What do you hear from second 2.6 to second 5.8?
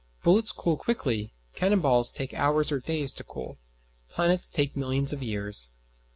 or days to cool, planets take millions of years.